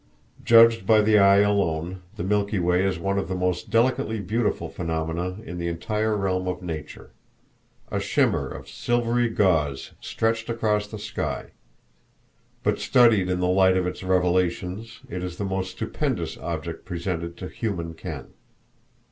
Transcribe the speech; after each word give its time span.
Judged 0.43 0.87
by 0.87 0.99
the 0.99 1.19
eye 1.19 1.41
alone, 1.41 2.01
the 2.15 2.23
Milky 2.23 2.57
Way 2.57 2.83
is 2.87 2.97
one 2.97 3.19
of 3.19 3.27
the 3.27 3.35
most 3.35 3.69
delicately 3.69 4.19
beautiful 4.19 4.67
phenomena 4.67 5.37
in 5.45 5.59
the 5.59 5.67
entire 5.67 6.17
realm 6.17 6.47
of 6.47 6.63
nature—a 6.63 7.99
shimmer 7.99 8.47
of 8.49 8.67
silvery 8.67 9.29
gauze 9.29 9.91
stretched 10.01 10.49
across 10.49 10.87
the 10.87 10.97
sky; 10.97 11.51
but 12.63 12.79
studied 12.79 13.29
in 13.29 13.39
the 13.41 13.47
light 13.47 13.77
of 13.77 13.85
its 13.85 14.01
revelations, 14.01 15.01
it 15.07 15.23
is 15.23 15.37
the 15.37 15.45
most 15.45 15.69
stupendous 15.69 16.35
object 16.39 16.83
presented 16.83 17.37
to 17.37 17.47
human 17.47 17.93
ken. 17.93 18.33